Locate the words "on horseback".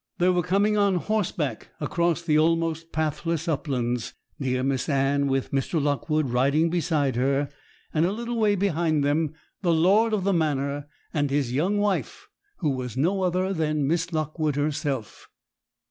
0.77-1.69